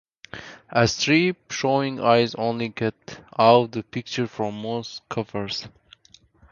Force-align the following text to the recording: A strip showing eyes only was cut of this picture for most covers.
A 0.71 0.87
strip 0.87 1.51
showing 1.51 1.99
eyes 1.99 2.33
only 2.33 2.69
was 2.69 2.73
cut 2.95 3.23
of 3.33 3.69
this 3.69 3.83
picture 3.91 4.25
for 4.25 4.51
most 4.51 5.07
covers. 5.07 5.67